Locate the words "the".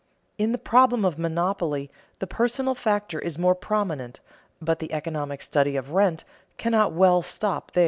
0.51-0.57, 2.17-2.25, 4.79-4.91